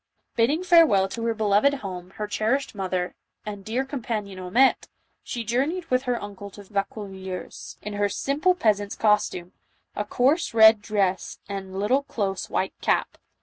[0.35, 0.89] Bidding 150 JOAN OF ARC.
[0.89, 3.13] farewell to her beloved home, her cherished mother,
[3.45, 4.87] and dear companion Haumette,
[5.21, 9.51] she journeyed with her uncle to Vaucouleurs, in her simple peasant's costume,
[9.95, 13.19] a coarse red dress and little close white cap.